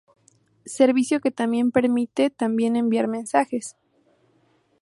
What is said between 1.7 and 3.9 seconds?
permite también enviar mensajes